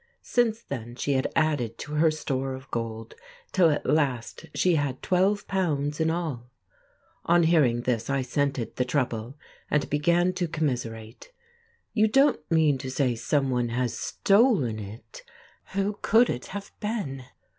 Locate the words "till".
3.51-3.69